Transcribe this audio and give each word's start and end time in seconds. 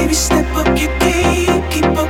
baby, 0.00 0.14
step 0.14 0.46
up 0.56 0.66
your 0.78 0.98
game, 0.98 1.62
keep 1.70 1.84
up. 1.84 2.09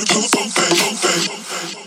gotta 0.00 0.14
do 0.14 0.22
something, 0.22 0.76
something. 0.76 1.79